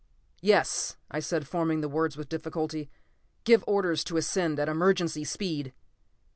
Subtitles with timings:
[0.41, 2.89] "Yes," I said, forming the words with difficulty.
[3.43, 5.73] "Give orders to ascend at emergency speed!"